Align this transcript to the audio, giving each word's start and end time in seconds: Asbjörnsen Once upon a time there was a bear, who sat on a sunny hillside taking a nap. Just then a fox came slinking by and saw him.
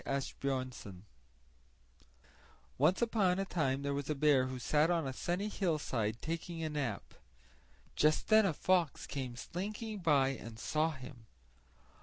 Asbjörnsen 0.03 1.03
Once 2.79 3.03
upon 3.03 3.37
a 3.37 3.45
time 3.45 3.83
there 3.83 3.93
was 3.93 4.09
a 4.09 4.15
bear, 4.15 4.47
who 4.47 4.57
sat 4.57 4.89
on 4.89 5.05
a 5.05 5.13
sunny 5.13 5.47
hillside 5.47 6.19
taking 6.23 6.63
a 6.63 6.69
nap. 6.71 7.13
Just 7.95 8.29
then 8.29 8.47
a 8.47 8.51
fox 8.53 9.05
came 9.05 9.35
slinking 9.35 9.99
by 9.99 10.29
and 10.29 10.57
saw 10.57 10.89
him. 10.93 11.27